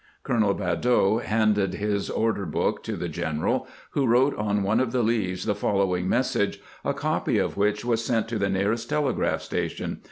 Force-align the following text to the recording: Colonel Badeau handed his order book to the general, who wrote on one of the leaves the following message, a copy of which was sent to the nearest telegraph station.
Colonel 0.23 0.55
Badeau 0.55 1.19
handed 1.19 1.75
his 1.75 2.09
order 2.09 2.47
book 2.47 2.81
to 2.85 2.95
the 2.95 3.07
general, 3.07 3.67
who 3.91 4.07
wrote 4.07 4.35
on 4.35 4.63
one 4.63 4.79
of 4.79 4.91
the 4.91 5.03
leaves 5.03 5.45
the 5.45 5.53
following 5.53 6.09
message, 6.09 6.59
a 6.83 6.95
copy 6.95 7.37
of 7.37 7.55
which 7.55 7.85
was 7.85 8.03
sent 8.03 8.27
to 8.29 8.39
the 8.39 8.49
nearest 8.49 8.89
telegraph 8.89 9.43
station. 9.43 9.99